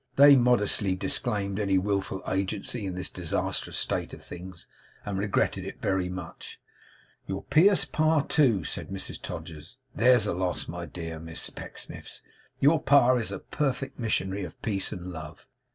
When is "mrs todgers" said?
8.89-9.77